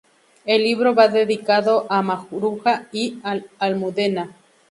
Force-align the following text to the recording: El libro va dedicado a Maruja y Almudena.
El 0.45 0.63
libro 0.63 0.95
va 0.95 1.09
dedicado 1.09 1.85
a 1.87 2.01
Maruja 2.01 2.87
y 2.91 3.19
Almudena. 3.59 4.35